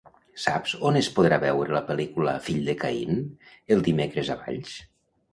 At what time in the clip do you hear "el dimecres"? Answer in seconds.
3.75-4.33